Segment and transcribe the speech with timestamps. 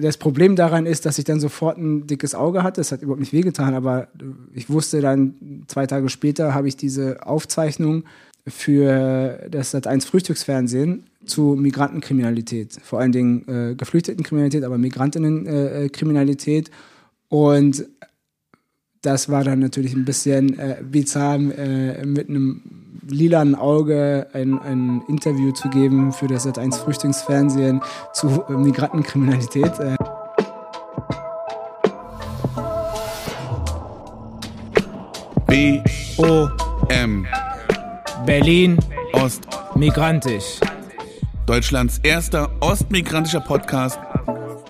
[0.00, 2.80] das Problem daran ist, dass ich dann sofort ein dickes Auge hatte.
[2.80, 4.08] Es hat überhaupt nicht wehgetan, aber
[4.54, 8.04] ich wusste dann, zwei Tage später habe ich diese Aufzeichnung
[8.46, 12.78] für das Sat1 Frühstücksfernsehen zu Migrantenkriminalität.
[12.82, 16.70] Vor allen Dingen äh, Geflüchtetenkriminalität, aber Migrantinnenkriminalität.
[17.28, 17.86] Und
[19.06, 22.60] das war dann natürlich ein bisschen äh, bizarr, äh, mit einem
[23.08, 27.80] lilanen Auge ein, ein Interview zu geben für das Sat1 Frühstücksfernsehen
[28.12, 29.72] zu äh, Migrantenkriminalität.
[29.78, 29.96] Äh.
[35.46, 35.80] B
[36.16, 36.48] O
[36.88, 37.24] M
[38.26, 38.76] Berlin
[39.12, 40.58] Ost migrantisch
[41.46, 44.00] Deutschlands erster ostmigrantischer Podcast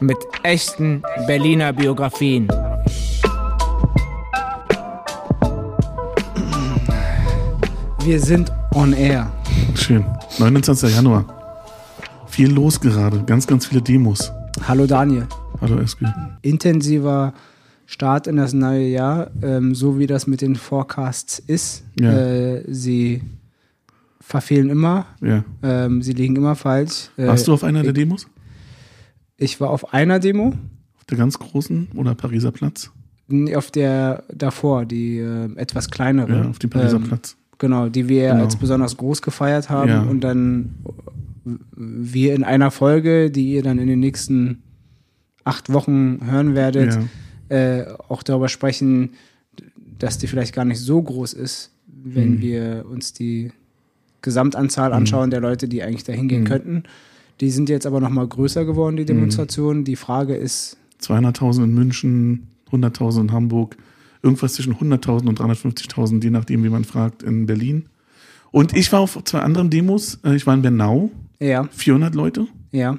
[0.00, 2.48] mit echten Berliner Biografien.
[8.06, 9.32] Wir sind on air.
[9.74, 10.04] Schön.
[10.38, 10.94] 29.
[10.94, 11.24] Januar.
[12.28, 13.24] Viel los gerade.
[13.24, 14.30] Ganz, ganz viele Demos.
[14.68, 15.26] Hallo Daniel.
[15.60, 16.06] Hallo Eski.
[16.42, 17.34] Intensiver
[17.84, 21.82] Start in das neue Jahr, ähm, so wie das mit den Forecasts ist.
[21.98, 22.12] Ja.
[22.12, 23.22] Äh, sie
[24.20, 25.42] verfehlen immer, Ja.
[25.64, 27.10] ähm, sie liegen immer falsch.
[27.16, 28.28] Äh, Warst du auf einer der Demos?
[29.36, 30.54] Ich war auf einer Demo,
[30.96, 32.92] Auf der ganz großen oder Pariser Platz?
[33.56, 36.32] auf der davor, die äh, etwas kleinere.
[36.44, 37.36] Ja, auf dem Pariser ähm, Platz.
[37.58, 38.44] Genau, die wir Genau.
[38.44, 40.02] als besonders groß gefeiert haben Ja.
[40.02, 40.74] und dann
[41.76, 44.62] wir in einer Folge, die ihr dann in den nächsten
[45.44, 46.98] acht Wochen hören werdet,
[47.50, 47.56] Ja.
[47.56, 49.10] äh, auch darüber sprechen,
[49.98, 52.40] dass die vielleicht gar nicht so groß ist, wenn Mhm.
[52.40, 53.52] wir uns die
[54.22, 56.46] Gesamtanzahl anschauen der Leute, die eigentlich dahin gehen Mhm.
[56.46, 56.82] könnten.
[57.40, 59.84] Die sind jetzt aber noch mal größer geworden, die Demonstrationen.
[59.84, 63.76] Die Frage ist, 200.000 in München, 100.000 in Hamburg,
[64.26, 67.88] irgendwas zwischen 100.000 und 350.000, je nachdem, wie man fragt, in Berlin.
[68.50, 70.18] Und ich war auf zwei anderen Demos.
[70.24, 71.10] Äh, Ich war in Bernau,
[71.40, 72.98] ja, 400 Leute, ja,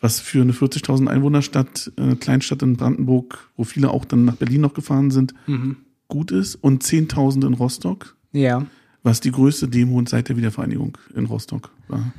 [0.00, 4.62] was für eine 40.000 Einwohnerstadt, äh, Kleinstadt in Brandenburg, wo viele auch dann nach Berlin
[4.62, 5.76] noch gefahren sind, mhm.
[6.08, 6.56] gut ist.
[6.56, 8.66] Und 10.000 in Rostock, ja.
[9.02, 12.12] was die größte Demo seit der Wiedervereinigung in Rostock war.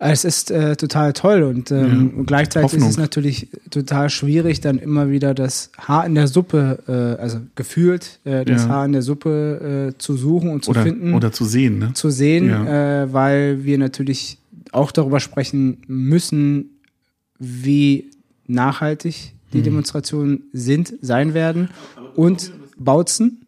[0.00, 2.22] Es ist äh, total toll und, ähm, Ja.
[2.24, 2.88] gleichzeitig Hoffnung.
[2.88, 6.78] ist es natürlich total schwierig, dann immer wieder das Haar in der Suppe,
[7.18, 8.68] äh, also gefühlt äh, das Ja.
[8.68, 11.92] Haar in der Suppe äh, zu suchen und zu Oder, finden, oder zu sehen, ne?
[11.94, 13.02] zu sehen, Ja.
[13.02, 14.38] äh, weil wir natürlich
[14.70, 16.70] auch darüber sprechen müssen,
[17.40, 18.10] wie
[18.46, 19.62] nachhaltig die Mhm.
[19.64, 21.70] Demonstrationen sind, sein werden
[22.14, 23.46] und Bautzen.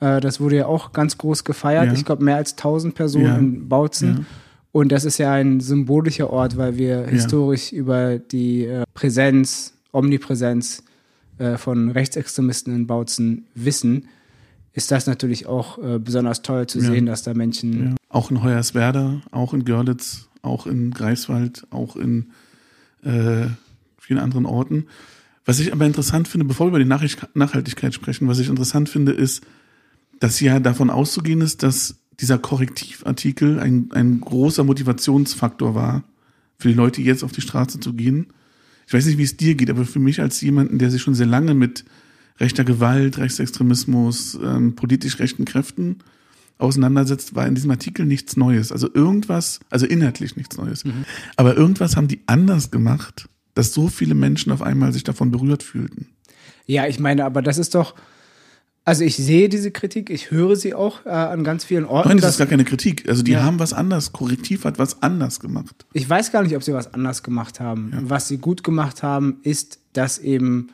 [0.00, 1.92] Äh, das wurde ja auch ganz groß gefeiert.
[1.94, 4.26] Ich glaube, mehr als 1000 Personen in Bautzen.
[4.74, 4.80] Ja.
[4.80, 10.82] Und das ist ja ein symbolischer Ort, weil wir historisch über die äh, Präsenz, Omnipräsenz
[11.38, 14.08] äh, von Rechtsextremisten in Bautzen wissen,
[14.72, 16.86] ist das natürlich auch äh, besonders toll zu Ja.
[16.90, 17.94] sehen, dass da Menschen Ja.
[18.08, 22.26] Auch in Hoyerswerda, auch in Görlitz, auch in Greifswald, auch in
[23.98, 24.86] vielen anderen Orten.
[25.44, 28.88] Was ich aber interessant finde, bevor wir über die Nachricht Nachhaltigkeit sprechen, was ich interessant
[28.88, 29.42] finde, ist,
[30.20, 36.04] dass ja davon auszugehen ist, dass dieser Korrektivartikel ein, ein großer Motivationsfaktor war,
[36.58, 38.28] für die Leute jetzt auf die Straße zu gehen.
[38.86, 41.14] Ich weiß nicht, wie es dir geht, aber für mich als jemanden, der sich schon
[41.14, 41.84] sehr lange mit
[42.38, 45.98] rechter Gewalt, Rechtsextremismus, ähm, politisch rechten Kräften
[46.58, 48.72] auseinandersetzt, war in diesem Artikel nichts Neues.
[48.72, 50.84] Also irgendwas, also inhaltlich nichts Neues.
[51.36, 55.62] Aber irgendwas haben die anders gemacht, dass so viele Menschen auf einmal sich davon berührt
[55.62, 56.08] fühlten.
[56.66, 57.94] Ja, ich meine, aber das ist doch.
[58.86, 62.08] Also ich sehe diese Kritik, ich höre sie auch äh, an ganz vielen Orten.
[62.10, 63.08] Nein, das ist gar keine Kritik.
[63.08, 63.42] Also die Ja.
[63.42, 65.86] haben was anders, Korrektiv hat was anders gemacht.
[65.94, 67.92] ich weiß gar nicht, ob sie was anders gemacht haben.
[68.02, 70.68] Was sie gut gemacht haben, ist, das eben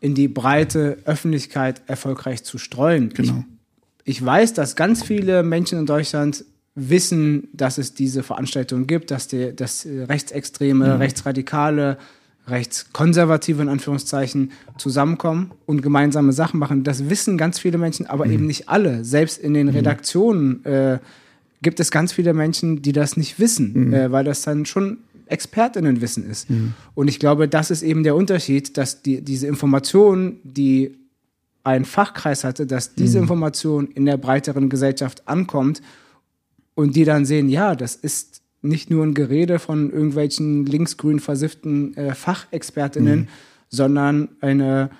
[0.00, 3.08] in die breite Öffentlichkeit erfolgreich zu streuen.
[3.10, 3.44] Genau.
[4.04, 9.10] Ich, ich weiß, dass ganz viele Menschen in Deutschland wissen, dass es diese Veranstaltungen gibt,
[9.10, 11.96] dass, die, dass Rechtsextreme, Rechtsradikale,
[12.50, 16.84] Rechtskonservative in Anführungszeichen zusammenkommen und gemeinsame Sachen machen.
[16.84, 19.04] Das wissen ganz viele Menschen, aber eben nicht alle.
[19.04, 20.98] Selbst in den Redaktionen äh,
[21.62, 26.28] gibt es ganz viele Menschen, die das nicht wissen, äh, weil das dann schon Expertinnenwissen
[26.28, 26.48] ist.
[26.94, 30.96] Und ich glaube, das ist eben der Unterschied, dass die, diese Information, die
[31.62, 35.82] ein Fachkreis hatte, dass diese Information in der breiteren Gesellschaft ankommt
[36.74, 41.96] und die dann sehen, ja, das ist nicht nur ein Gerede von irgendwelchen linksgrün versifften
[41.96, 43.28] äh, Fachexpertinnen,
[43.68, 44.90] sondern eine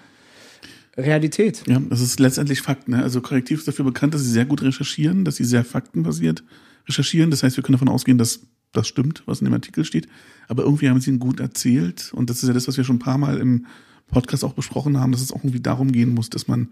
[0.97, 1.63] Realität.
[1.67, 2.89] Ja, das ist letztendlich Fakt.
[2.89, 3.03] Ne?
[3.03, 6.43] Also Korrektiv ist dafür bekannt, dass sie sehr gut recherchieren, dass sie sehr faktenbasiert
[6.89, 7.31] recherchieren.
[7.31, 8.41] Das heißt, wir können davon ausgehen, dass
[8.73, 10.09] das stimmt, was in dem Artikel steht.
[10.49, 12.13] Aber irgendwie haben sie ihn gut erzählt.
[12.15, 13.67] Und das ist ja das, was wir schon ein paar Mal im
[14.09, 16.69] Podcast auch besprochen haben, dass es auch irgendwie darum gehen muss, dass man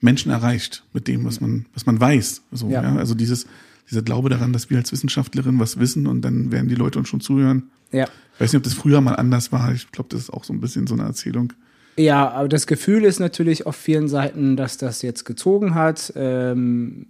[0.00, 2.42] Menschen erreicht mit dem, was man, was man weiß.
[2.52, 2.82] So, Ja.
[2.82, 2.96] ja.
[2.96, 3.46] Also dieses,
[3.90, 7.08] dieser Glaube daran, dass wir als Wissenschaftlerin was wissen und dann werden die Leute uns
[7.08, 7.64] schon zuhören.
[7.90, 8.04] Ja.
[8.34, 9.72] Ich weiß nicht, ob das früher mal anders war.
[9.72, 11.52] Ich glaube, das ist auch so ein bisschen so eine Erzählung.
[11.98, 16.10] Ja, aber das Gefühl ist natürlich auf vielen Seiten, dass das jetzt gezogen hat.
[16.16, 17.06] Ähm,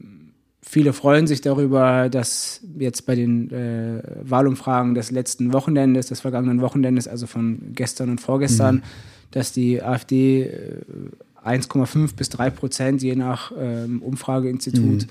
[0.61, 6.61] viele freuen sich darüber, dass jetzt bei den äh, Wahlumfragen des letzten Wochenendes, des vergangenen
[6.61, 8.83] Wochenendes, also von gestern und vorgestern, Mhm.
[9.31, 10.81] dass die AfD äh,
[11.45, 15.07] 1,5 bis 3 Prozent je nach ähm, Umfrageinstitut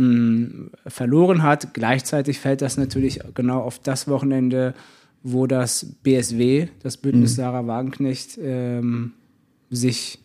[0.00, 1.74] mh, verloren hat.
[1.74, 4.74] Gleichzeitig fällt das natürlich genau auf das Wochenende,
[5.22, 9.12] wo das BSW, das Bündnis Sarah Wagenknecht, ähm,
[9.70, 10.18] sich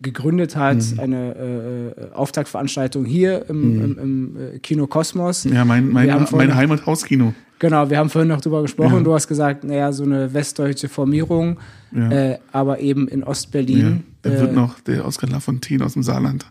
[0.00, 5.44] gegründet hat, eine äh, äh, Auftaktveranstaltung hier im, im, im äh, Kino Kosmos.
[5.44, 7.32] Ja, mein, mein, vorhin- mein Heim- und Hauskino.
[7.58, 8.96] Genau, wir haben vorhin noch drüber gesprochen.
[8.98, 9.02] Ja.
[9.02, 11.58] Du hast gesagt, naja, so eine westdeutsche Formierung,
[11.92, 12.10] Ja.
[12.10, 14.04] äh, aber eben in Ja, Ostberlin.
[14.20, 16.44] da äh, wird noch der Oskar Lafontaine aus dem Saarland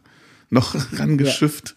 [0.50, 1.76] noch rangeschifft.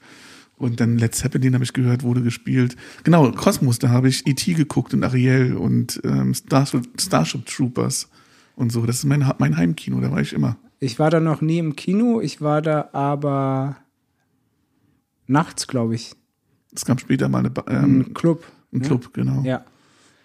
[0.58, 2.76] Und dann Led Zeppelin habe ich gehört, wurde gespielt.
[3.04, 4.54] Genau, Kosmos, da habe ich E.T.
[4.54, 8.08] geguckt und Ariel und ähm, Starship, Starship Troopers
[8.56, 8.84] und so.
[8.84, 10.56] Das ist mein, mein Heimkino, da war ich immer.
[10.80, 13.76] Ich war da noch nie im Kino, ich war da aber
[15.26, 16.12] nachts, glaube ich,
[16.74, 18.44] Es gab später mal eine, Ba- ähm, Club.
[18.72, 18.86] einen ne?
[18.88, 19.42] Club, genau.
[19.44, 19.64] Ja.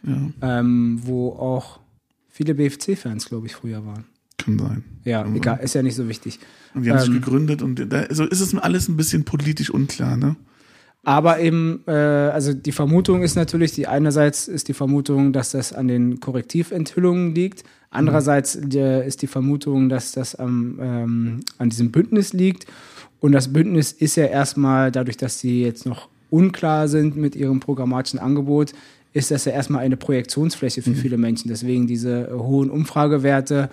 [0.05, 1.79] Ja, Ähm, wo auch
[2.27, 4.03] viele BFC-Fans, glaube ich, früher waren.
[4.37, 4.83] Kann sein.
[5.03, 5.35] Ja, Mhm.
[5.35, 6.39] egal, ist ja nicht so wichtig.
[6.73, 9.69] Und die haben sich Ähm, gegründet und da also ist es alles ein bisschen politisch
[9.69, 10.35] unklar, ne?
[11.05, 15.73] Aber eben, äh, also die Vermutung ist natürlich, die einerseits ist die Vermutung, dass das
[15.73, 17.63] an den Korrektiventhüllungen liegt.
[17.89, 22.65] Andererseits äh, ist die Vermutung, dass das am, ähm, an diesem Bündnis liegt.
[23.19, 27.59] Und das Bündnis ist ja erstmal, dadurch, dass sie jetzt noch unklar sind mit ihrem
[27.59, 28.71] programmatischen Angebot,
[29.11, 31.49] ist das ja erstmal eine Projektionsfläche für viele Menschen.
[31.49, 33.69] Deswegen diese äh, hohen Umfragewerte,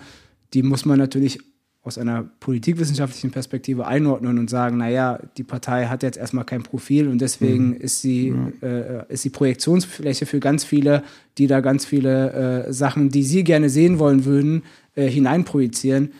[0.53, 1.39] die muss man natürlich
[1.83, 7.07] aus einer politikwissenschaftlichen Perspektive einordnen und sagen, naja, die Partei hat jetzt erstmal kein Profil
[7.07, 11.03] und deswegen ist sie äh, ist die Projektionsfläche für ganz viele,
[11.39, 14.61] die da ganz viele äh, Sachen, die sie gerne sehen wollen würden,
[14.93, 16.11] äh, hineinprojizieren.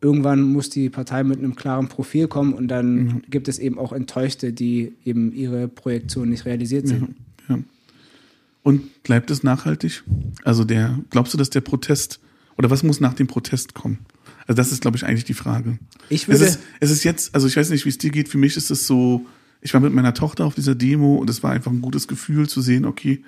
[0.00, 3.92] Irgendwann muss die Partei mit einem klaren Profil kommen und dann gibt es eben auch
[3.92, 7.14] Enttäuschte, die eben ihre Projektion nicht realisiert sehen.
[7.48, 7.60] Ja.
[8.64, 10.02] Und bleibt es nachhaltig?
[10.42, 12.18] Also der, glaubst du, dass der Protest
[12.62, 13.98] oder was muss nach dem Protest kommen?
[14.46, 15.80] Also das ist, glaube ich, eigentlich die Frage.
[16.08, 18.28] Ich Es würde, ist, es ist jetzt, also ich weiß nicht, wie es dir geht.
[18.28, 19.26] Für mich ist es so,
[19.60, 22.48] ich war mit meiner Tochter auf dieser Demo und es war einfach ein gutes Gefühl
[22.48, 23.24] zu sehen, okay,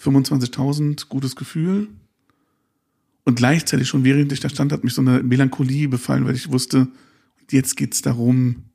[0.00, 1.88] 25.000, gutes Gefühl.
[3.24, 6.52] Und gleichzeitig schon während ich da stand, hat mich so eine Melancholie befallen, weil ich
[6.52, 6.86] wusste,
[7.50, 8.66] jetzt geht's darum,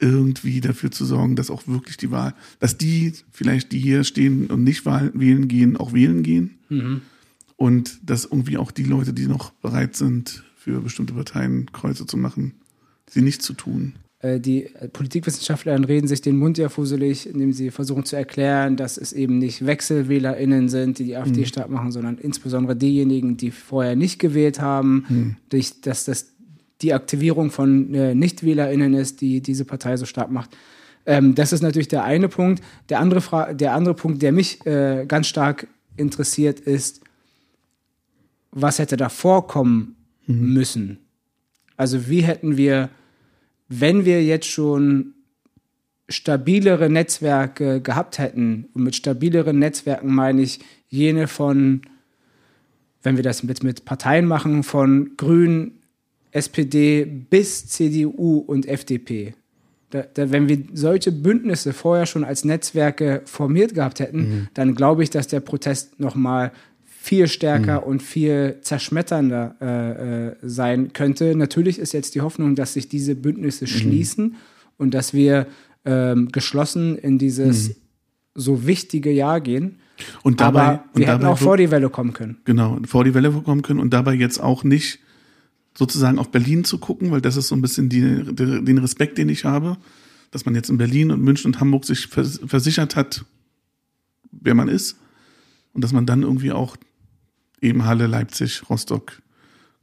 [0.00, 4.46] irgendwie dafür zu sorgen, dass auch wirklich die Wahl, dass die vielleicht, die hier stehen
[4.46, 6.58] und nicht wählen gehen, auch wählen gehen.
[7.60, 12.16] Und dass irgendwie auch die Leute, die noch bereit sind, für bestimmte Parteien Kreuze zu
[12.16, 12.54] machen,
[13.06, 13.96] sie nicht zu tun.
[14.20, 18.96] äh, die Politikwissenschaftler reden sich den Mund ja fusselig, indem sie versuchen zu erklären, dass
[18.96, 23.94] es eben nicht WechselwählerInnen sind, die die AfD stark machen, sondern insbesondere diejenigen, die vorher
[23.94, 26.32] nicht gewählt haben, durch, dass das
[26.80, 30.56] die Aktivierung von äh, NichtwählerInnen ist, die diese Partei so stark macht.
[31.04, 32.62] Ähm, das ist natürlich der eine Punkt.
[32.88, 35.66] Der andere, Fra der andere Punkt, der mich äh, ganz stark
[35.98, 37.02] interessiert, ist,
[38.52, 40.98] was hätte da vorkommen müssen?
[41.76, 42.90] Also wie hätten wir,
[43.68, 45.14] wenn wir jetzt schon
[46.08, 51.82] stabilere Netzwerke gehabt hätten, und mit stabileren Netzwerken meine ich jene von,
[53.02, 55.80] wenn wir das mit, mit Parteien machen, von Grünen,
[56.32, 59.34] SPD bis CDU und FDP.
[59.90, 65.02] Da, da, wenn wir solche Bündnisse vorher schon als Netzwerke formiert gehabt hätten, dann glaube
[65.02, 66.52] ich, dass der Protest nochmal
[67.02, 71.34] viel stärker und viel zerschmetternder äh, äh, sein könnte.
[71.34, 74.36] Natürlich ist jetzt die Hoffnung, dass sich diese Bündnisse schließen
[74.76, 75.46] und dass wir
[75.86, 77.76] ähm, geschlossen in dieses
[78.34, 79.78] so wichtige Jahr gehen.
[80.22, 82.36] Und dabei, Aber wir hätten dabei auch vor die Welle kommen können.
[82.44, 84.98] genau, vor die Welle kommen können und dabei jetzt auch nicht
[85.74, 89.16] sozusagen auf Berlin zu gucken, weil das ist so ein bisschen die, der, den Respekt,
[89.16, 89.78] den ich habe,
[90.32, 93.24] dass man jetzt in Berlin und München und Hamburg sich vers versichert hat,
[94.30, 94.98] wer man ist
[95.72, 96.76] und dass man dann irgendwie auch
[97.60, 99.20] eben Halle, Leipzig, Rostock,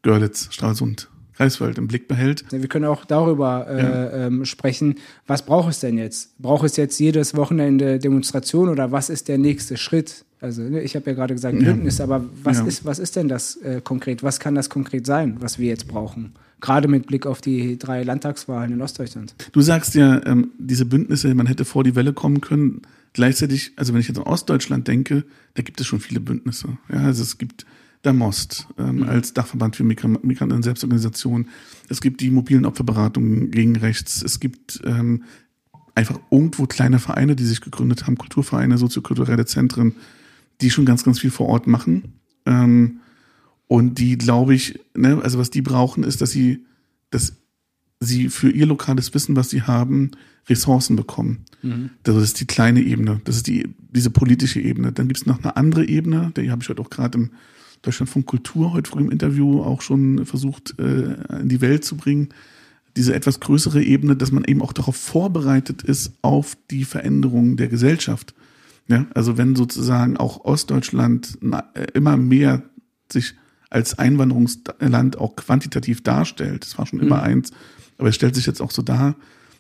[0.01, 2.46] Görlitz, Stralsund, Greifswald im Blick behält.
[2.51, 4.96] Ja, Wir können auch darüber äh, ähm, sprechen,
[5.27, 6.39] was braucht es denn jetzt?
[6.41, 10.25] Braucht es jetzt jedes Wochenende Demonstration oder was ist der nächste Schritt?
[10.39, 11.72] Also ne, ich habe ja gerade gesagt Ja.
[11.72, 12.65] Bündnis, aber was, Ja.
[12.65, 14.24] ist, was ist denn das äh, konkret?
[14.24, 16.34] Was kann das konkret sein, was wir jetzt brauchen?
[16.60, 19.36] Gerade mit Blick auf die drei Landtagswahlen in Ostdeutschland.
[19.51, 22.81] Du sagst ja, ähm, diese Bündnisse, man hätte vor die Welle kommen können.
[23.17, 26.77] Gleichzeitig, also wenn ich jetzt an Ostdeutschland denke, da gibt es schon viele Bündnisse.
[26.88, 27.65] Ja, also es gibt
[28.03, 31.47] der MOST ähm, als Dachverband für Migra- Migranten und Selbstorganisation.
[31.89, 34.21] Es gibt die mobilen Opferberatungen gegen rechts.
[34.21, 35.24] Es gibt ähm,
[35.95, 39.95] einfach irgendwo kleine Vereine, die sich gegründet haben, Kulturvereine, soziokulturelle Zentren,
[40.62, 42.19] die schon ganz, ganz viel vor Ort machen.
[42.45, 43.00] Ähm,
[43.65, 46.67] und die, glaube ich, ne, also was die brauchen, ist, dass sie,
[47.09, 47.33] dass
[47.99, 50.11] sie für ihr lokales Wissen, was sie haben,
[50.47, 51.45] Ressourcen bekommen.
[51.61, 51.89] Mhm.
[52.03, 54.91] Das ist die kleine Ebene, das ist die, diese politische Ebene.
[54.91, 57.31] Dann gibt es noch eine andere Ebene, die habe ich heute auch gerade im
[57.81, 62.29] Deutschlandfunk Kultur heute früh im Interview auch schon versucht äh, in die Welt zu bringen.
[62.95, 67.67] Diese etwas größere Ebene, dass man eben auch darauf vorbereitet ist, auf die Veränderungen der
[67.67, 68.33] Gesellschaft.
[68.87, 71.37] Ja, also wenn sozusagen auch Ostdeutschland
[71.73, 72.63] äh, immer mehr
[73.11, 73.35] sich
[73.69, 77.51] als Einwanderungsland auch quantitativ darstellt, das war schon immer eins,
[77.97, 79.15] aber es stellt sich jetzt auch so dar,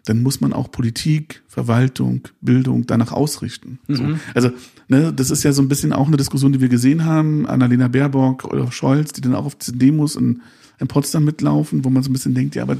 [0.05, 3.79] dann muss man auch Politik, Verwaltung, Bildung danach ausrichten.
[3.89, 4.15] So.
[4.33, 4.51] Also,
[4.87, 7.89] ne, das ist ja so ein bisschen auch eine Diskussion, die wir gesehen haben, Annalena
[7.89, 10.41] Baerbock oder Scholz, die dann auch auf diesen Demos in,
[10.79, 12.77] in Potsdam mitlaufen, wo man so ein bisschen denkt, ja, aber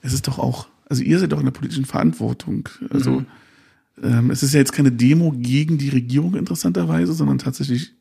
[0.00, 2.68] es ist doch auch, also ihr seid doch in der politischen Verantwortung.
[2.90, 3.24] Also
[4.02, 7.92] ähm, es ist ja jetzt keine Demo gegen die Regierung interessanterweise, sondern tatsächlich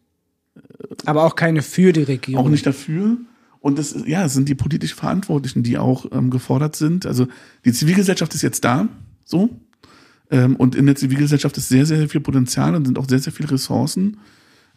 [1.05, 2.45] Aber auch keine für die Regierung.
[2.45, 3.17] auch nicht dafür.
[3.63, 7.05] Und das ja, es sind die politisch Verantwortlichen, die auch ähm, gefordert sind.
[7.05, 7.27] Also
[7.63, 8.89] die Zivilgesellschaft ist jetzt da,
[9.23, 9.57] so.
[10.29, 13.31] Ähm, und in der Zivilgesellschaft ist sehr, sehr viel Potenzial und sind auch sehr, sehr
[13.31, 14.17] viele Ressourcen.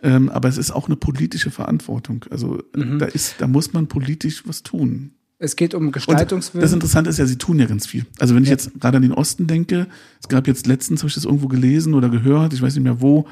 [0.04, 2.26] Ähm, aber es ist auch eine politische Verantwortung.
[2.30, 5.10] Also äh, da ist, da muss man politisch was tun.
[5.40, 6.62] Es geht um Und Gestaltungswillen.
[6.62, 8.06] das Interessante ist ja, sie tun ja ganz viel.
[8.20, 9.88] Also wenn ich jetzt gerade an den Osten denke,
[10.22, 13.00] es gab jetzt letztens, habe ich das irgendwo gelesen oder gehört, ich weiß nicht mehr
[13.00, 13.26] wo,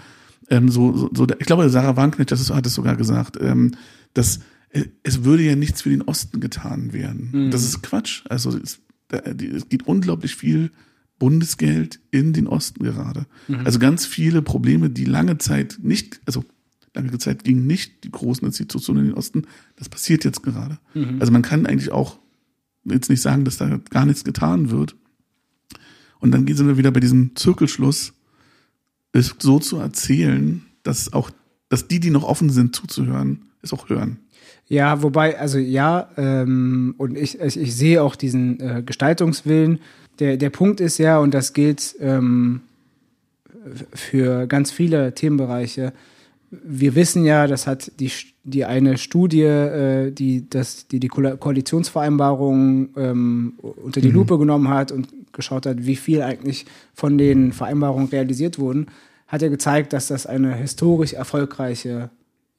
[0.50, 3.76] ähm, so, so, so, ich glaube, Sarah Wagenknecht das ist, hat es sogar gesagt, ähm,
[4.14, 4.40] dass
[5.02, 7.50] es würde ja nichts für den Osten getan werden.
[7.50, 8.22] Das ist Quatsch.
[8.28, 10.70] Also es, es geht unglaublich viel
[11.18, 13.26] Bundesgeld in den Osten gerade.
[13.64, 16.44] Also ganz viele Probleme, die lange Zeit nicht, also
[16.94, 19.42] lange Zeit gingen nicht die großen Institutionen in den Osten.
[19.76, 20.78] Das passiert jetzt gerade.
[21.20, 22.18] Also man kann eigentlich auch
[22.84, 24.96] jetzt nicht sagen, dass da gar nichts getan wird.
[26.18, 28.12] Und dann sind wir wieder bei diesem Zirkelschluss,
[29.12, 31.30] es so zu erzählen, dass auch,
[31.74, 34.18] dass die, die noch offen sind zuzuhören, es auch hören.
[34.68, 39.80] Ja, wobei, also ja, ähm, und ich, ich, ich sehe auch diesen äh, Gestaltungswillen.
[40.20, 42.60] Der, der Punkt ist ja, und das gilt ähm,
[43.92, 45.92] für ganz viele Themenbereiche,
[46.50, 48.12] wir wissen ja, das hat die,
[48.44, 54.68] die eine Studie, äh, die, das, die die Ko- Koalitionsvereinbarung ähm, unter die Lupe genommen
[54.68, 56.64] hat und geschaut hat, wie viel eigentlich
[56.94, 58.86] von den Vereinbarungen realisiert wurden,
[59.26, 62.10] hat ja gezeigt, dass das eine historisch erfolgreiche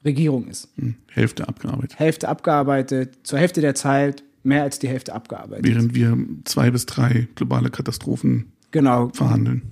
[0.03, 0.69] Regierung ist.
[0.75, 1.99] Hm, Hälfte abgearbeitet.
[1.99, 5.65] Hälfte abgearbeitet, zur Hälfte der Zeit mehr als die Hälfte abgearbeitet.
[5.65, 9.09] Während wir zwei bis drei globale Katastrophen genau.
[9.09, 9.63] verhandeln.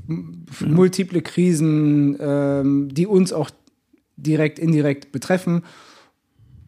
[0.66, 3.52] Multiple Krisen, ähm, die uns auch
[4.18, 5.64] direkt, indirekt betreffen.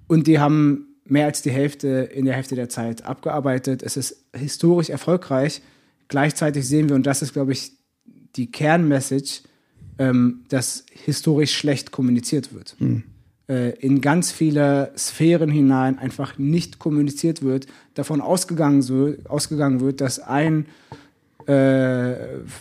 [0.07, 3.81] Und die haben mehr als die Hälfte in der Hälfte der Zeit abgearbeitet.
[3.83, 5.61] Es ist historisch erfolgreich.
[6.07, 7.71] Gleichzeitig sehen wir, und das ist, glaube ich,
[8.35, 9.41] die Kernmessage,
[9.97, 12.75] ähm, dass historisch schlecht kommuniziert wird.
[13.47, 20.01] Äh, in ganz viele Sphären hinein einfach nicht kommuniziert wird, davon ausgegangen, so, ausgegangen wird,
[20.01, 20.65] dass ein
[21.47, 22.15] äh,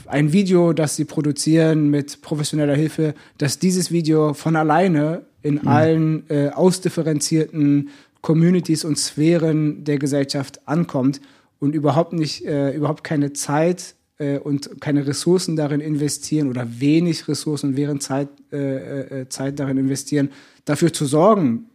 [0.06, 6.28] ein Video, das sie produzieren mit professioneller Hilfe, dass dieses Video von alleine in allen
[6.28, 7.88] äh, ausdifferenzierten
[8.20, 11.20] Communities und Sphären der Gesellschaft ankommt
[11.60, 13.94] und überhaupt nicht, äh, überhaupt keine Zeit
[14.42, 19.76] und keine Ressourcen darin investieren oder wenig Ressourcen und während Zeit, äh, äh, Zeit darin
[19.76, 20.30] investieren,
[20.64, 21.66] dafür zu sorgen,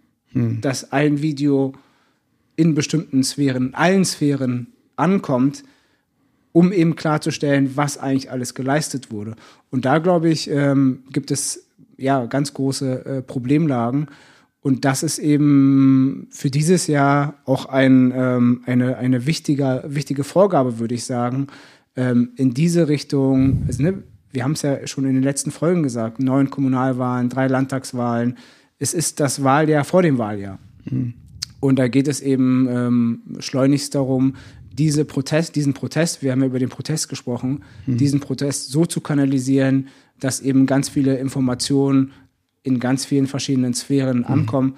[0.61, 1.73] dass ein Video
[2.55, 5.63] in bestimmten Sphären, in allen Sphären ankommt,
[6.51, 9.35] um eben klarzustellen, was eigentlich alles geleistet wurde.
[9.71, 11.67] Und da, glaube ich, ähm, gibt es
[11.97, 14.07] ja ganz große äh, Problemlagen.
[14.61, 20.79] Und das ist eben für dieses Jahr auch ein, ähm, eine, eine wichtige, wichtige Vorgabe,
[20.79, 21.47] würde ich sagen,
[21.99, 23.63] ähm, in diese Richtung.
[23.67, 27.47] Also, ne, wir haben es ja schon in den letzten Folgen gesagt, neun Kommunalwahlen, drei
[27.47, 28.37] Landtagswahlen.
[28.77, 30.59] Es ist das Wahljahr vor dem Wahljahr.
[31.59, 34.35] Und da geht es eben ähm, schleunigst darum,
[34.71, 39.01] diese Protest, diesen Protest, wir haben ja über den Protest gesprochen, diesen Protest so zu
[39.01, 39.89] kanalisieren,
[40.21, 42.11] dass eben ganz viele Informationen
[42.63, 44.75] in ganz vielen verschiedenen Sphären ankommen.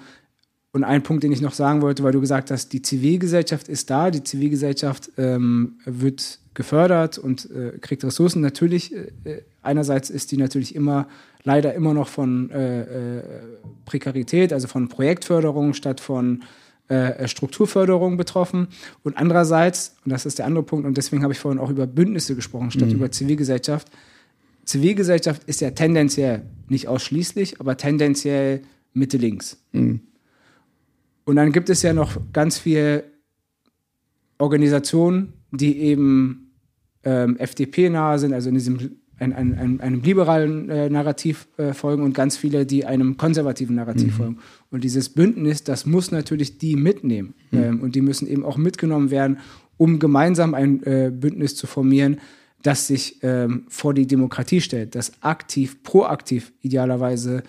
[0.74, 3.90] Und ein Punkt, den ich noch sagen wollte, weil du gesagt hast, die Zivilgesellschaft ist
[3.90, 8.40] da, die Zivilgesellschaft ähm, wird gefördert und äh, kriegt Ressourcen.
[8.40, 11.08] Natürlich, äh, einerseits ist die natürlich immer
[11.44, 13.22] leider immer noch von äh, äh,
[13.84, 16.42] Prekarität, also von Projektförderung statt von
[16.88, 18.68] äh, Strukturförderung betroffen.
[19.02, 21.86] Und andererseits, und das ist der andere Punkt, und deswegen habe ich vorhin auch über
[21.86, 23.88] Bündnisse gesprochen, statt über Zivilgesellschaft.
[24.64, 28.62] Zivilgesellschaft ist ja tendenziell, nicht ausschließlich, aber tendenziell
[28.94, 29.58] Mitte links.
[31.24, 33.04] Und dann gibt es ja noch ganz viele
[34.38, 36.52] Organisationen, die eben
[37.04, 41.72] ähm, FDP nahe sind, also in diesem ein, ein, ein, einem liberalen äh, Narrativ äh,
[41.72, 44.16] folgen und ganz viele, die einem konservativen Narrativ Mhm.
[44.16, 44.38] folgen.
[44.70, 47.34] Und dieses Bündnis, das muss natürlich die mitnehmen.
[47.50, 47.62] Mhm.
[47.62, 49.38] Ähm, und die müssen eben auch mitgenommen werden,
[49.76, 52.18] um gemeinsam ein äh, Bündnis zu formieren,
[52.62, 57.42] das sich ähm, vor die Demokratie stellt, das aktiv, proaktiv idealerweise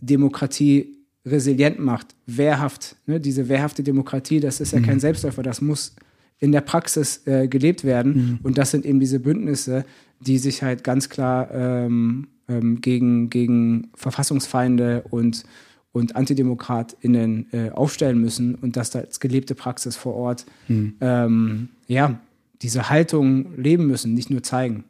[0.00, 0.93] Demokratie
[1.26, 2.96] resilient macht, wehrhaft.
[3.06, 3.18] Ne?
[3.20, 4.84] Diese wehrhafte Demokratie, das ist ja Mhm.
[4.84, 5.94] kein Selbstläufer, das muss
[6.38, 8.12] in der Praxis äh, gelebt werden.
[8.14, 8.38] Mhm.
[8.42, 9.84] Und das sind eben diese Bündnisse,
[10.20, 15.44] die sich halt ganz klar ähm, ähm, gegen, gegen Verfassungsfeinde und,
[15.92, 20.94] und AntidemokratInnen äh, aufstellen müssen und dass da als gelebte Praxis vor Ort Mhm.
[21.00, 22.18] ähm, ja,
[22.62, 24.84] diese Haltung leben müssen, nicht nur zeigen.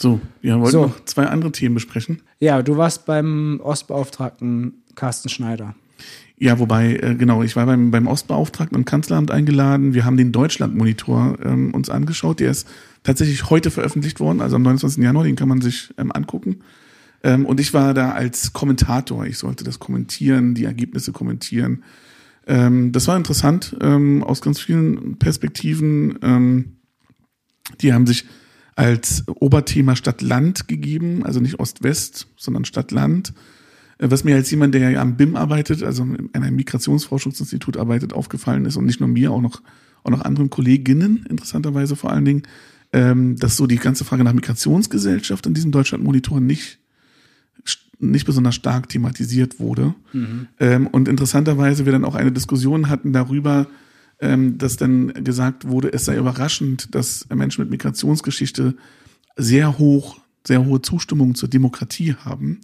[0.00, 0.82] So, wir wollten So.
[0.86, 2.22] noch zwei andere Themen besprechen.
[2.40, 5.74] Ja, du warst beim Ostbeauftragten Carsten Schneider.
[6.36, 9.94] Ja, wobei, äh, genau, ich war beim, beim Ostbeauftragten im Kanzleramt eingeladen.
[9.94, 12.40] Wir haben den Deutschlandmonitor ähm, uns angeschaut.
[12.40, 12.68] Der ist
[13.04, 15.02] tatsächlich heute veröffentlicht worden, also am 29.
[15.02, 16.60] Januar, den kann man sich ähm, angucken.
[17.22, 19.24] Ähm, und ich war da als Kommentator.
[19.26, 21.84] Ich sollte das kommentieren, die Ergebnisse kommentieren.
[22.46, 26.18] Ähm, das war interessant ähm, aus ganz vielen Perspektiven.
[26.22, 26.76] Ähm,
[27.80, 28.26] die haben sich
[28.74, 33.32] als Oberthema Stadt-Land gegeben, also nicht Ost-West, sondern Stadt-Land.
[34.10, 38.64] Was mir als jemand, der ja am BIM arbeitet, also in einem Migrationsforschungsinstitut arbeitet, aufgefallen
[38.64, 39.62] ist und nicht nur mir, auch noch,
[40.02, 42.42] auch noch anderen Kolleginnen, interessanterweise vor allen Dingen,
[42.92, 46.80] ähm, dass so die ganze Frage nach Migrationsgesellschaft in diesem Deutschlandmonitor nicht
[48.02, 49.94] nicht besonders stark thematisiert wurde.
[50.58, 53.68] Ähm, und interessanterweise wir dann auch eine Diskussion hatten darüber,
[54.20, 58.74] ähm, dass dann gesagt wurde, es sei überraschend, dass Menschen mit Migrationsgeschichte
[59.36, 62.60] sehr hoch, sehr hohe Zustimmung zur Demokratie haben.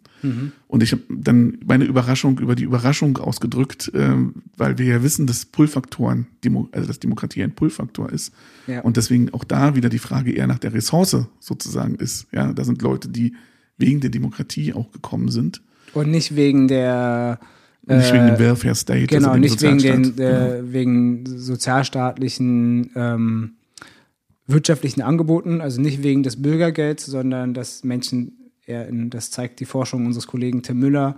[0.67, 5.27] Und ich habe dann meine Überraschung über die Überraschung ausgedrückt, ähm, weil wir ja wissen,
[5.27, 6.27] dass Pull-Faktoren,
[6.73, 8.33] also dass Demokratie ein Pull-Faktor ist.
[8.67, 8.81] Ja.
[8.81, 12.27] Und deswegen auch da wieder die Frage eher nach der Ressource sozusagen ist.
[12.33, 13.35] Ja, da sind Leute, die
[13.77, 15.63] wegen der Demokratie auch gekommen sind.
[15.95, 17.39] Und nicht wegen der
[17.87, 19.07] nicht wegen Äh, dem Welfare State.
[19.07, 23.53] Genau, also dem nicht wegen, den, äh, wegen sozialstaatlichen ähm,
[24.49, 30.27] wirtschaftlichen Angeboten, also nicht wegen des Bürgergelds, sondern dass Menschen, das zeigt die Forschung unseres
[30.27, 31.17] Kollegen Tim Müller,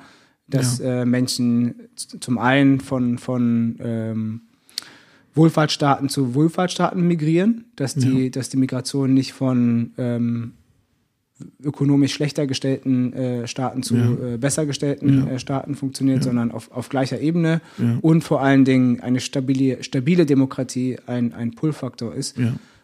[0.48, 4.40] dass äh, Menschen zum einen von, von ähm,
[5.34, 10.52] Wohlfahrtsstaaten zu Wohlfahrtsstaaten migrieren, dass die, dass die Migration nicht von ähm,
[11.62, 14.34] ökonomisch schlechter gestellten äh, Staaten zu Ja.
[14.34, 15.32] äh, besser gestellten Ja.
[15.34, 17.98] äh, Staaten funktioniert, sondern auf, auf gleicher Ebene Ja.
[18.02, 22.36] und vor allen Dingen eine stabile, stabile Demokratie ein, ein Pull-Faktor ist.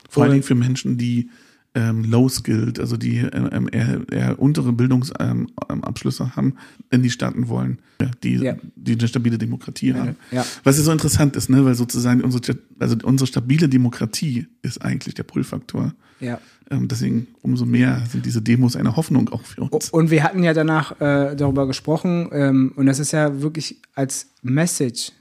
[0.07, 0.13] Ja.
[0.13, 1.31] Vor allen Dingen für Menschen, die
[1.77, 6.55] ähm, low-skilled, also die ähm, eher, eher untere Bildungsabschlüsse ähm, ähm, haben,
[6.91, 8.57] in die Staaten wollen, ja, die, Ja.
[8.77, 10.17] die eine stabile Demokratie haben.
[10.31, 10.45] ja.
[10.65, 15.15] Was ja so interessant ist, ne, weil sozusagen unsere, also unsere stabile Demokratie ist eigentlich
[15.15, 15.95] der Pull-Faktor.
[16.19, 16.41] Ja.
[16.71, 19.91] Ähm, deswegen umso mehr sind diese Demos eine Hoffnung auch für uns.
[19.91, 24.29] Und wir hatten ja danach äh, darüber gesprochen, ähm, und das ist ja wirklich als
[24.43, 25.13] Message,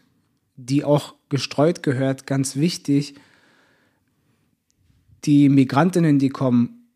[0.55, 3.15] die auch gestreut gehört, ganz wichtig.
[5.25, 6.89] Die Migrantinnen, die kommen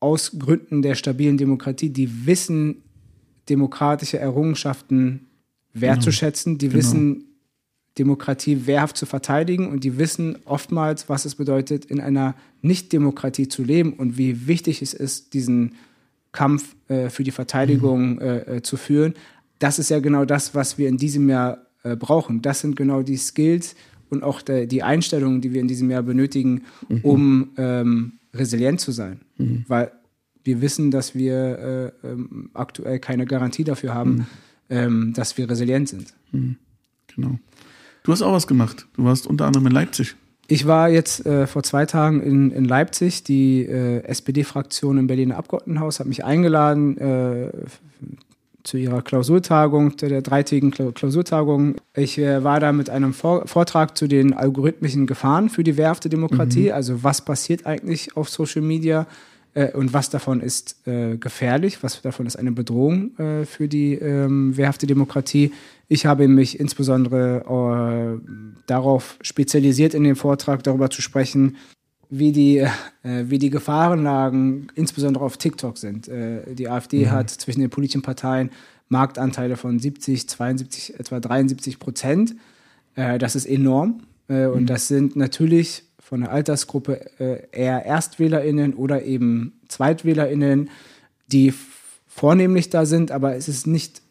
[0.00, 2.82] aus Gründen der stabilen Demokratie, die wissen
[3.48, 5.26] demokratische Errungenschaften
[5.72, 6.78] wertzuschätzen, die Genau.
[6.78, 7.24] wissen
[7.98, 13.64] Demokratie wehrhaft zu verteidigen und die wissen oftmals, was es bedeutet, in einer Nicht-Demokratie zu
[13.64, 15.76] leben und wie wichtig es ist, diesen
[16.32, 19.14] Kampf äh, für die Verteidigung äh, äh, zu führen.
[19.58, 22.42] Das ist ja genau das, was wir in diesem Jahr äh, brauchen.
[22.42, 23.74] Das sind genau die Skills
[24.10, 26.62] und auch der, die Einstellungen, die wir in diesem Jahr benötigen,
[27.02, 29.20] um ähm, resilient zu sein.
[29.68, 29.92] Weil
[30.44, 34.26] wir wissen, dass wir äh, ähm, aktuell keine Garantie dafür haben,
[34.70, 36.14] ähm, dass wir resilient sind.
[37.14, 37.38] Genau.
[38.02, 38.86] Du hast auch was gemacht.
[38.94, 40.14] Du warst unter anderem in Leipzig.
[40.48, 43.24] Ich war jetzt äh, vor zwei Tagen in, in Leipzig.
[43.24, 47.50] Die äh, SPD-Fraktion im Berliner Abgeordnetenhaus hat mich eingeladen äh,
[48.66, 51.76] zu ihrer Klausurtagung, zu der dreitägigen Kla- Klausurtagung.
[51.94, 56.08] Ich äh, war da mit einem Vor Vortrag zu den algorithmischen Gefahren für die wehrhafte
[56.08, 56.72] Demokratie.
[56.72, 59.06] Also was passiert eigentlich auf Social Media
[59.54, 63.12] äh, und was davon ist äh, gefährlich, was davon ist eine Bedrohung
[63.44, 65.52] für die ähm, wehrhafte Demokratie.
[65.88, 68.20] Ich habe mich insbesondere
[68.66, 71.54] darauf spezialisiert, in dem Vortrag darüber zu sprechen,
[72.08, 72.70] wie die, äh,
[73.02, 76.08] wie die Gefahrenlagen insbesondere auf TikTok sind.
[76.08, 78.50] Äh, die AfD hat zwischen den politischen Parteien
[78.88, 82.36] Marktanteile von 70, 72, etwa 73 Prozent.
[82.94, 84.02] Äh, das ist enorm.
[84.28, 90.70] Äh, und das sind natürlich von der Altersgruppe äh, eher ErstwählerInnen oder eben ZweitwählerInnen,
[91.26, 91.52] die
[92.06, 94.02] vornehmlich da sind, aber es ist nicht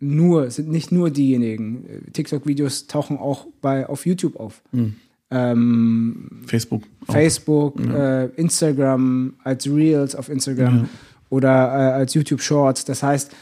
[0.00, 1.86] nur, sind nicht nur diejenigen.
[1.86, 4.62] Äh, TikTok-Videos tauchen auch bei, auf YouTube auf.
[4.72, 4.96] Ähm,
[5.34, 6.84] ähm, Facebook.
[7.10, 10.88] Facebook, äh, Instagram, als Reels auf Instagram Ja.
[11.30, 12.84] oder äh, als YouTube Shorts.
[12.84, 13.32] Das heißt,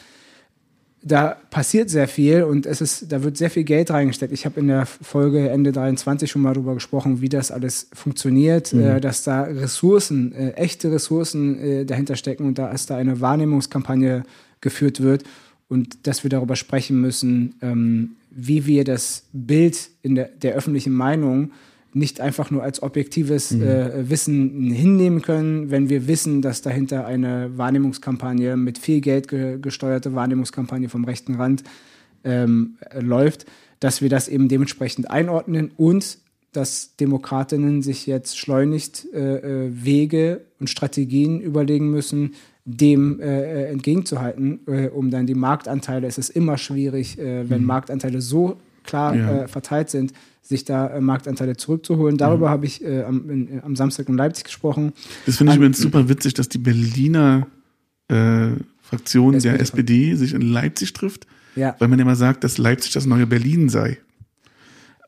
[1.04, 4.32] da passiert sehr viel und es ist, da wird sehr viel Geld reingesteckt.
[4.32, 8.72] Ich habe in der Folge Ende 23 schon mal darüber gesprochen, wie das alles funktioniert,
[8.72, 13.20] äh, dass da Ressourcen, äh, echte Ressourcen äh, dahinter stecken und da ist da eine
[13.20, 14.22] Wahrnehmungskampagne
[14.60, 15.24] geführt wird
[15.68, 20.92] und dass wir darüber sprechen müssen, ähm, wie wir das Bild in der, der öffentlichen
[20.92, 21.50] Meinung
[21.94, 27.56] nicht einfach nur als objektives äh, Wissen hinnehmen können, wenn wir wissen, dass dahinter eine
[27.56, 31.64] Wahrnehmungskampagne mit viel Geld ge gesteuerte Wahrnehmungskampagne vom rechten Rand
[32.24, 33.46] ähm, äh, läuft,
[33.80, 36.18] dass wir das eben dementsprechend einordnen und
[36.52, 43.70] dass Demokratinnen sich jetzt schleunigst äh, äh, Wege und Strategien überlegen müssen, dem äh, äh,
[43.70, 49.14] entgegenzuhalten, äh, um dann die Marktanteile, es ist immer schwierig, äh, wenn Marktanteile so klar
[49.14, 49.42] Ja.
[49.42, 52.16] äh, verteilt sind, sich da äh, Marktanteile zurückzuholen.
[52.16, 54.92] Darüber habe ich äh, am, in, am Samstag in Leipzig gesprochen.
[55.26, 57.46] Das finde ich übrigens super witzig, dass die Berliner
[58.08, 58.48] äh,
[58.82, 60.10] Fraktion der SPD.
[60.10, 63.68] SPD sich in Leipzig trifft, Ja, weil man immer sagt, dass Leipzig das neue Berlin
[63.68, 63.98] sei.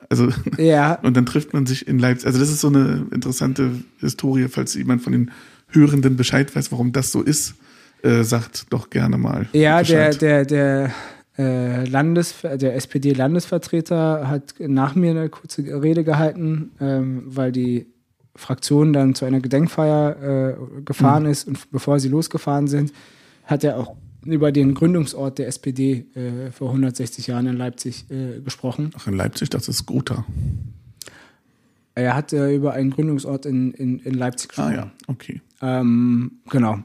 [0.08, 2.26] Also, ja, und dann trifft man sich in Leipzig.
[2.26, 5.30] Also, das ist so eine interessante Historie, falls jemand von den
[5.68, 7.54] Hörenden Bescheid weiß, warum das so ist,
[8.02, 9.48] äh, sagt doch gerne mal.
[9.52, 10.90] Ja, der, der, der,
[11.38, 17.86] äh, Landes, der SPD-Landesvertreter hat nach mir eine kurze Rede gehalten, ähm, weil die
[18.36, 22.92] Fraktion dann zu einer Gedenkfeier äh, gefahren ist und bevor sie losgefahren sind,
[23.44, 23.94] hat er auch
[24.24, 28.90] über den Gründungsort der SPD äh, vor 160 Jahren in Leipzig äh, gesprochen.
[28.96, 30.24] Ach, in Leipzig, das ist Gotha.
[31.94, 34.74] Er hat äh, über einen Gründungsort in, in, in Leipzig Ah gesprochen.
[34.76, 35.40] ja, okay.
[35.62, 36.78] Ähm, genau.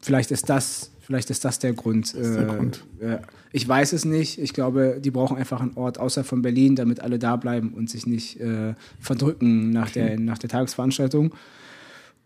[0.00, 2.12] Vielleicht ist das, vielleicht ist das der Grund.
[2.14, 2.84] ist der Äh, Grund.
[3.00, 3.18] äh,
[3.54, 4.40] ich weiß es nicht.
[4.40, 7.88] Ich glaube, die brauchen einfach einen Ort außerhalb von Berlin, damit alle da bleiben und
[7.88, 11.32] sich nicht äh, verdrücken nach, der, nach der Tagesveranstaltung.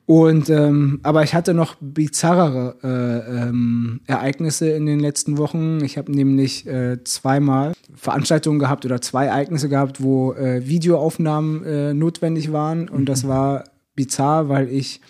[0.06, 5.84] Und ähm, aber ich hatte noch bizarrere äh, ähm, Ereignisse in den letzten Wochen.
[5.84, 11.92] Ich habe nämlich äh, zweimal Veranstaltungen gehabt oder zwei Ereignisse gehabt, wo äh, Videoaufnahmen äh,
[11.92, 12.88] notwendig waren.
[12.88, 13.64] Und das war
[13.94, 15.02] bizarr, weil ich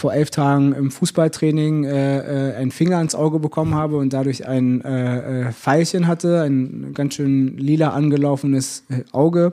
[0.00, 4.46] vor elf Tagen im Fußballtraining äh, äh, einen Finger ans Auge bekommen habe und dadurch
[4.46, 9.52] ein äh, äh, Pfeilchen hatte, ein ganz schön lila angelaufenes äh, Auge.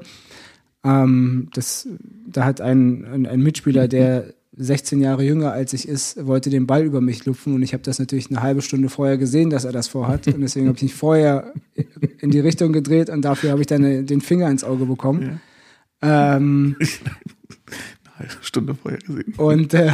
[0.86, 1.88] Ähm, das,
[2.26, 6.66] da hat ein, ein, ein Mitspieler, der 16 Jahre jünger als ich ist, wollte den
[6.66, 9.66] Ball über mich lupfen und ich habe das natürlich eine halbe Stunde vorher gesehen, dass
[9.66, 11.54] er das vorhat und deswegen habe ich mich vorher
[12.20, 15.42] in die Richtung gedreht und dafür habe ich dann äh, den Finger ins Auge bekommen.
[16.02, 16.78] Ähm,
[18.16, 19.34] Eine halbe Stunde vorher gesehen.
[19.38, 19.92] und äh,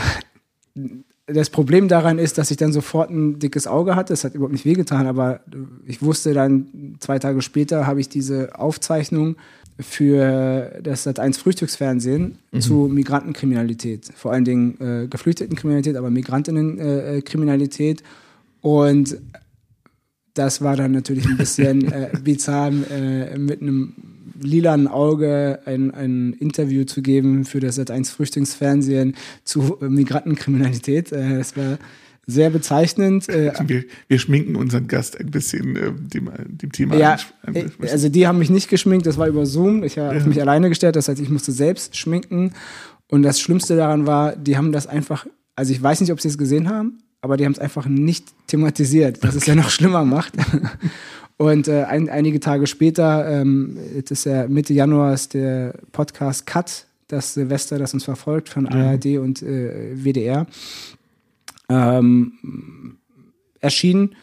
[1.25, 4.13] das Problem daran ist, dass ich dann sofort ein dickes Auge hatte.
[4.13, 5.41] Es hat überhaupt nicht wehgetan, aber
[5.85, 9.37] ich wusste dann, zwei Tage später habe ich diese Aufzeichnung
[9.79, 14.09] für das Sat1 Frühstücksfernsehen zu Migrantenkriminalität.
[14.15, 17.17] Vor allen Dingen äh, Geflüchtetenkriminalität, aber Migrantinnenkriminalität.
[17.17, 18.03] Äh, Kriminalität.
[18.61, 19.17] und
[20.33, 23.93] das war dann natürlich ein bisschen äh, bizarr, äh, mit einem
[24.43, 31.11] lilanen Auge ein, ein Interview zu geben für das Sat1 Frühstücksfernsehen zu äh, Migrantenkriminalität.
[31.11, 31.79] Äh, das war
[32.25, 33.27] sehr bezeichnend.
[33.29, 37.17] Äh, Wir, wir schminken unseren Gast ein bisschen äh, dem, dem Thema ja,
[37.51, 39.83] äh, also die haben mich nicht geschminkt, das war über Zoom.
[39.83, 42.53] Ich habe auf mich alleine gestellt, das heißt, ich musste selbst schminken.
[43.09, 46.29] Und das Schlimmste daran war, die haben das einfach, also ich weiß nicht, ob sie
[46.29, 50.05] es gesehen haben, aber die haben es einfach nicht thematisiert, was es ja noch schlimmer
[50.05, 50.33] macht.
[51.37, 56.45] Und äh, ein, einige Tage später, ähm, jetzt ist ja Mitte Januar, ist der Podcast
[56.45, 60.45] Cut, das Silvester, das uns verfolgt von ARD und äh, WDR,
[61.69, 62.97] ähm,
[63.59, 64.15] erschienen.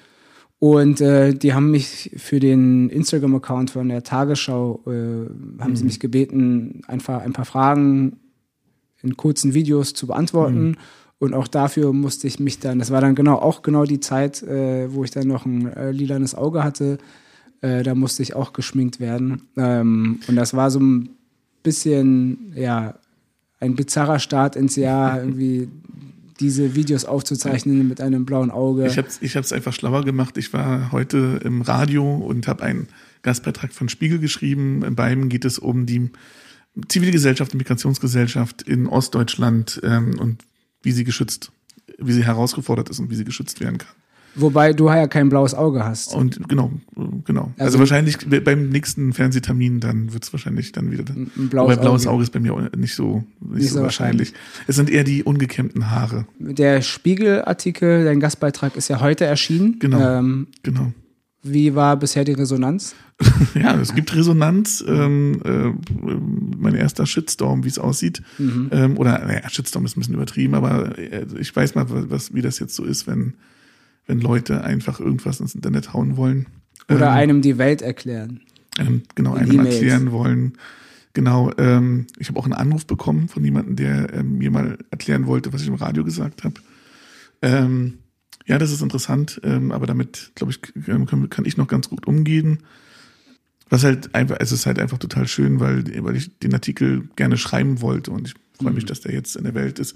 [0.61, 6.01] Und äh, die haben mich für den Instagram-Account von der Tagesschau, äh, haben sie mich
[6.01, 8.21] gebeten, einfach ein paar Fragen
[9.03, 10.77] in kurzen Videos zu beantworten.
[11.21, 14.43] Und auch dafür musste ich mich dann, das war dann genau auch genau die Zeit,
[14.43, 16.97] äh, wo ich dann noch ein äh, lilanes Auge hatte.
[17.61, 19.43] Äh, da musste ich auch geschminkt werden.
[19.59, 21.11] Ähm, und das war so ein
[21.63, 22.95] bisschen, ja,
[23.61, 25.69] ein bizarrer Start ins Jahr, irgendwie
[26.41, 28.87] diese Videos aufzuzeichnen mit einem blauen Auge.
[28.87, 30.39] Ich habe es ich hab's einfach schlauer gemacht.
[30.39, 32.89] Ich war heute im Radio und habe einen
[33.21, 34.83] Gastbeitrag von Spiegel geschrieben.
[34.83, 36.09] In beiden geht es um die
[36.89, 40.39] Zivilgesellschaft und Migrationsgesellschaft in Ostdeutschland ähm, und
[40.83, 41.53] wie sie geschützt,
[41.99, 43.91] wie sie herausgefordert ist und wie sie geschützt werden kann.
[44.37, 46.15] Wobei du ja kein blaues Auge hast.
[46.15, 46.71] Und genau,
[47.25, 47.51] genau.
[47.59, 51.05] Also, Also- wahrscheinlich beim nächsten Fernsehtermin, dann wird's wahrscheinlich dann wieder.
[51.17, 52.15] ein Blaues, Wobei blaues Auge.
[52.15, 54.33] Auge ist bei mir nicht so, nicht, Nicht so so wahrscheinlich.
[54.69, 56.27] Es sind eher die ungekämmten Haare.
[56.39, 59.79] Der Spiegel-Artikel, dein Gastbeitrag ist ja heute erschienen.
[59.81, 60.01] Genau.
[60.19, 60.93] Ähm, Genau.
[61.43, 62.95] Wie war bisher die Resonanz?
[63.55, 64.83] Ja, es gibt Resonanz.
[64.87, 65.73] Ähm, äh,
[66.59, 68.23] mein erster Shitstorm, wie es aussieht.
[68.39, 72.41] Ähm, oder, naja, Shitstorm ist ein bisschen übertrieben, aber äh, ich weiß mal, was, wie
[72.43, 73.35] das jetzt so ist, wenn,
[74.07, 76.47] wenn Leute einfach irgendwas ins Internet hauen wollen.
[76.89, 78.41] Oder Ähm, einem die Welt erklären?
[78.79, 79.75] einem, genau, In einem E-Mails.
[79.77, 80.53] erklären wollen.
[81.13, 85.27] Genau, ähm, ich habe auch einen Anruf bekommen von jemandem, der ähm, mir mal erklären
[85.27, 86.55] wollte, was ich im Radio gesagt habe.
[87.43, 87.99] Ähm,
[88.47, 90.73] ja, das ist interessant, ähm, aber damit, glaube ich, k-
[91.07, 92.61] kann, kann ich noch ganz gut umgehen.
[93.69, 97.37] Was halt einfach, es ist halt einfach total schön, weil, weil ich den Artikel gerne
[97.37, 99.95] schreiben wollte und ich freue mich, dass der jetzt in der Welt ist.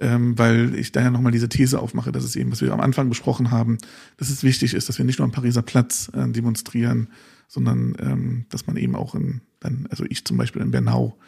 [0.00, 3.08] Ähm, weil ich daher nochmal diese These aufmache, dass es eben, was wir am Anfang
[3.08, 3.78] besprochen haben,
[4.16, 7.08] dass es wichtig ist, dass wir nicht nur am Pariser Platz äh, demonstrieren,
[7.48, 11.18] sondern ähm, dass man eben auch in, dann, also ich zum Beispiel in Bernau,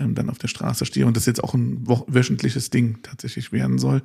[0.00, 3.78] ähm, dann auf der Straße stehe und das jetzt auch ein wöchentliches Ding tatsächlich werden
[3.78, 4.02] soll.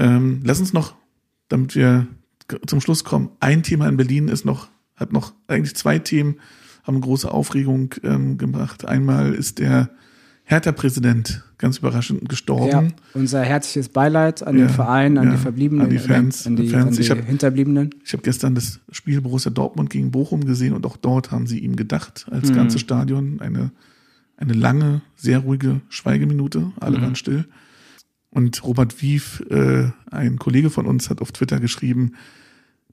[0.00, 0.96] Ähm, lass uns noch,
[1.50, 2.06] damit wir
[2.66, 6.36] zum Schluss kommen, ein Thema in Berlin ist noch, hat noch eigentlich zwei Themen,
[6.82, 8.84] haben große Aufregung ähm, gemacht.
[8.86, 9.90] Einmal ist der
[10.44, 12.88] Hertha-Präsident ganz überraschend gestorben.
[12.88, 16.46] Ja, unser herzliches Beileid an Ja, den Verein, an ja, die Verbliebenen, an die Fans,
[16.46, 16.86] an die, Fans.
[16.86, 17.90] An die Ich hab- Hinterbliebenen.
[18.04, 21.60] Ich habe gestern das Spiel Borussia Dortmund gegen Bochum gesehen und auch dort haben sie
[21.60, 22.34] ihm gedacht Mhm.
[22.34, 23.40] als ganze Stadion.
[23.40, 23.70] Eine,
[24.36, 27.02] eine lange, sehr ruhige Schweigeminute, alle Mhm.
[27.02, 27.44] waren still.
[28.30, 32.12] Und Robert Wief, äh, ein Kollege von uns, hat auf Twitter geschrieben,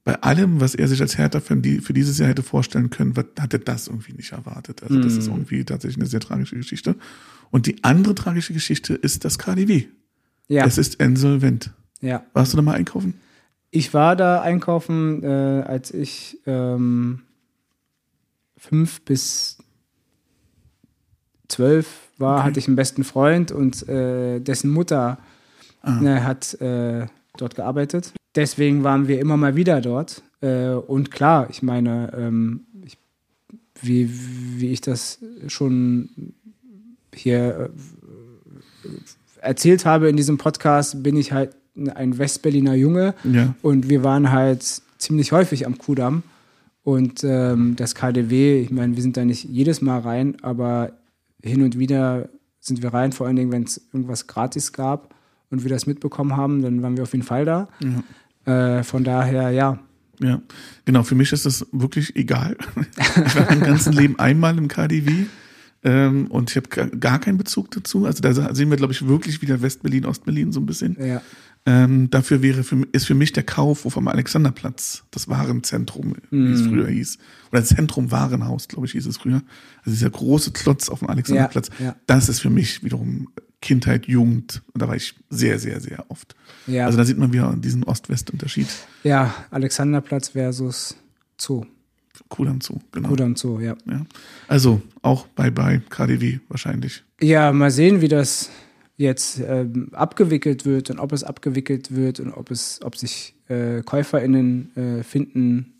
[0.04, 3.52] bei allem, was er sich als Hertha-Fan die, für dieses Jahr hätte vorstellen können, hat
[3.52, 4.82] er das irgendwie nicht erwartet.
[4.82, 6.96] Also das ist irgendwie tatsächlich eine sehr tragische Geschichte.
[7.50, 9.84] Und die andere tragische Geschichte ist das KDW.
[10.48, 11.72] Ja, Es ist insolvent.
[12.00, 12.24] ja.
[12.32, 13.14] Warst du da mal einkaufen?
[13.70, 17.20] Ich war da einkaufen, äh, als ich ähm,
[18.56, 19.58] fünf bis
[21.48, 21.86] zwölf
[22.18, 25.18] war, hatte ich einen besten Freund und äh, dessen Mutter
[25.82, 26.00] Ah.
[26.00, 27.06] ne, hat äh,
[27.36, 28.12] dort gearbeitet.
[28.34, 30.22] Deswegen waren wir immer mal wieder dort.
[30.40, 32.98] Äh, und klar, ich meine, ähm, ich,
[33.80, 34.10] wie,
[34.60, 36.08] wie ich das schon
[37.14, 37.70] hier
[38.84, 38.88] äh,
[39.40, 41.54] erzählt habe in diesem Podcast, bin ich halt
[41.94, 43.14] ein Westberliner Junge.
[43.22, 43.54] Ja.
[43.62, 44.64] Und wir waren halt
[44.98, 46.24] ziemlich häufig am Kudamm.
[46.82, 50.90] Und ähm, das KDW, ich meine, wir sind da nicht jedes Mal rein, aber
[51.42, 52.28] hin und wieder
[52.60, 55.14] sind wir rein, vor allen Dingen, wenn es irgendwas gratis gab
[55.50, 57.68] und wir das mitbekommen haben, dann waren wir auf jeden Fall da.
[58.44, 59.78] Äh, von daher, ja.
[60.20, 60.42] Ja,
[60.84, 61.04] genau.
[61.04, 62.56] Für mich ist das wirklich egal.
[63.24, 65.26] Ich war mein ganzen Leben einmal im KDW
[65.84, 68.04] ähm, und ich habe gar- gar keinen Bezug dazu.
[68.04, 70.96] Also da sehen wir, glaube ich, wirklich wieder Westberlin, Ostberlin so ein bisschen.
[71.00, 71.22] ja.
[71.68, 76.62] Ähm, dafür wäre für, ist für mich der Kauf vom Alexanderplatz, das Warenzentrum, wie es
[76.62, 77.18] früher hieß.
[77.52, 79.42] Oder Zentrum Warenhaus, glaube ich, hieß es früher.
[79.80, 81.68] Also dieser große Klotz auf dem Alexanderplatz.
[81.78, 81.96] Ja, ja.
[82.06, 83.28] Das ist für mich wiederum
[83.60, 84.62] Kindheit, Jugend.
[84.72, 86.36] Und da war ich sehr, sehr, sehr oft.
[86.66, 86.86] Ja.
[86.86, 88.68] Also da sieht man wieder diesen Ost-West-Unterschied.
[89.04, 90.96] Ja, Alexanderplatz versus
[91.38, 91.66] Zoo.
[92.30, 93.10] Kudamm zu, genau.
[93.10, 93.76] Kudamm Zoo, ja.
[93.86, 94.06] Ja.
[94.48, 97.04] Also auch bei bei KDW wahrscheinlich.
[97.20, 98.48] Ja, mal sehen, wie das
[98.98, 103.80] jetzt ähm, abgewickelt wird und ob es abgewickelt wird und ob es, ob sich äh,
[103.82, 105.72] KäuferInnen äh, finden,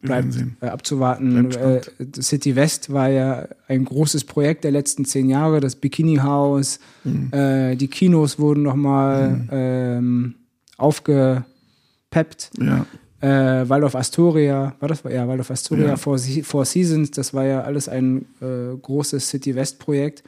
[0.00, 1.50] bleibt äh, abzuwarten.
[1.50, 1.92] Äh, Bleibt
[2.24, 7.32] City West war ja ein großes Projekt der letzten zehn Jahre, das Bikini House, Mhm.
[7.32, 10.34] äh, die Kinos wurden nochmal ähm,
[10.76, 12.50] aufgepeppt.
[12.60, 12.86] Ja,
[13.20, 15.02] Äh, Waldorf Astoria, war das?
[15.02, 15.96] Ja, Waldorf Astoria, Ja.
[15.96, 20.22] Four, Four Seasons, das war ja alles ein äh, großes City West Projekt.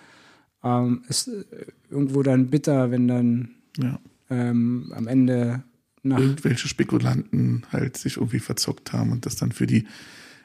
[0.62, 1.44] Ähm, ist äh,
[1.90, 3.98] irgendwo dann bitter, wenn dann ja.
[4.28, 5.62] ähm, am Ende
[6.02, 6.18] nach.
[6.18, 9.86] Irgendwelche Spekulanten halt sich irgendwie verzockt haben und das dann für die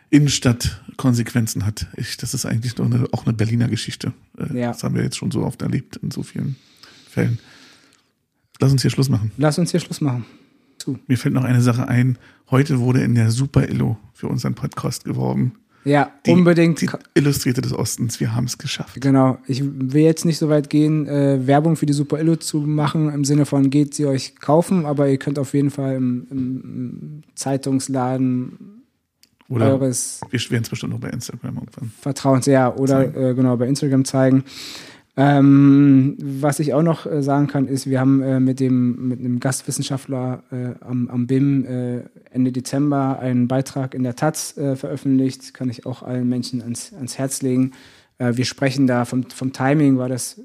[0.10, 1.88] Innenstadt Konsequenzen hat.
[1.98, 4.14] Ich, das ist eigentlich noch eine, auch eine Berliner Geschichte.
[4.38, 4.68] Äh, Ja.
[4.68, 6.56] Das haben wir jetzt schon so oft erlebt in so vielen
[7.10, 7.40] Fällen.
[8.60, 9.32] Lass uns hier Schluss machen.
[9.38, 10.26] Lass uns hier Schluss machen.
[11.08, 12.18] Mir fällt noch eine Sache ein.
[12.52, 15.54] Heute wurde in der Super Illo für unseren Podcast geworben.
[15.86, 16.82] Ja, Die, unbedingt.
[16.82, 18.20] Die Illustrierte des Ostens.
[18.20, 19.00] Wir haben es geschafft.
[19.00, 22.58] Genau, ich will jetzt nicht so weit gehen, äh, Werbung für die Super Illo zu
[22.62, 26.28] machen, im Sinne von geht sie euch kaufen, aber ihr könnt auf jeden Fall im,
[26.32, 28.82] im, im Zeitungsladen
[29.48, 31.92] Oder eures wir werden es bestimmt noch bei Instagram irgendwann.
[32.02, 34.44] Vertrauens, ja, oder äh, genau bei Instagram zeigen.
[35.18, 39.20] Ähm, was ich auch noch äh, sagen kann, ist, wir haben äh, mit dem mit
[39.20, 42.02] einem Gastwissenschaftler äh, am, am BIM äh,
[42.32, 46.94] Ende Dezember einen Beitrag in der Taz äh, veröffentlicht, kann ich auch allen Menschen ans,
[46.94, 47.72] ans Herz legen.
[48.18, 50.42] Äh, wir sprechen da vom, vom Timing, war das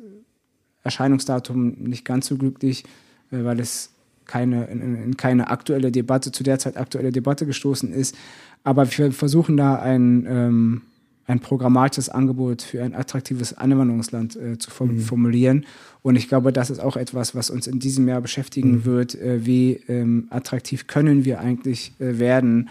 [0.84, 2.84] Erscheinungsdatum nicht ganz so glücklich,
[3.30, 3.90] weil es
[4.24, 8.16] keine, in, in keine aktuelle Debatte, zu der Zeit aktuelle Debatte gestoßen ist.
[8.64, 10.82] Aber wir versuchen da ein, ähm,
[11.30, 15.64] ein programmatisches Angebot für ein attraktives Anwanderungsland äh, zu formulieren.
[16.02, 19.14] Und ich glaube, das ist auch etwas, was uns in diesem Jahr beschäftigen wird.
[19.14, 22.68] Äh, wie ähm, attraktiv können wir eigentlich äh, werden,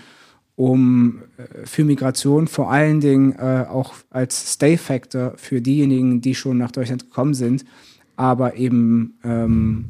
[0.55, 6.57] um äh, für Migration vor allen Dingen äh, auch als Stay-Factor für diejenigen, die schon
[6.57, 7.63] nach Deutschland gekommen sind,
[8.17, 9.85] aber eben ähm,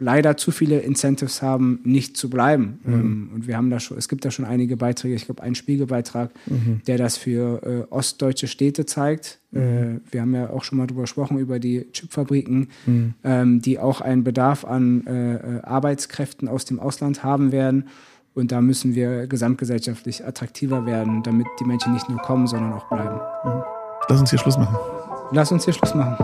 [0.00, 2.78] leider zu viele Incentives haben, nicht zu bleiben.
[2.84, 2.92] Mhm.
[2.94, 5.54] Ähm, und wir haben da schon, es gibt da schon einige Beiträge, ich glaube einen
[5.54, 6.82] Spiegelbeitrag, Mhm.
[6.86, 9.38] der das für äh, ostdeutsche Städte zeigt.
[9.50, 9.60] Mhm.
[9.60, 13.14] Äh, wir haben ja auch schon mal drüber gesprochen, über die Chipfabriken, Mhm.
[13.24, 17.88] ähm, die auch einen Bedarf an äh, äh, Arbeitskräften aus dem Ausland haben werden.
[18.34, 22.88] Und da müssen wir gesamtgesellschaftlich attraktiver werden, damit die Menschen nicht nur kommen, sondern auch
[22.88, 23.20] bleiben.
[24.08, 24.76] Lass uns hier Schluss machen.
[25.32, 26.16] Lass uns hier Schluss machen.